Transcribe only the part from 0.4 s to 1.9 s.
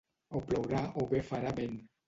plourà o bé farà vent.